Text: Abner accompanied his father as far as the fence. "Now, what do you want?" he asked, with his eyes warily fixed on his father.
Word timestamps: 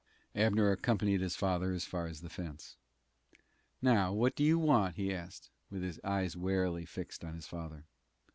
Abner 0.33 0.71
accompanied 0.71 1.21
his 1.21 1.35
father 1.35 1.73
as 1.73 1.85
far 1.85 2.07
as 2.07 2.21
the 2.21 2.29
fence. 2.31 2.75
"Now, 3.83 4.11
what 4.11 4.35
do 4.35 4.43
you 4.43 4.57
want?" 4.57 4.95
he 4.95 5.13
asked, 5.13 5.51
with 5.69 5.83
his 5.83 5.99
eyes 6.03 6.35
warily 6.35 6.87
fixed 6.87 7.23
on 7.23 7.35
his 7.35 7.45
father. 7.45 7.85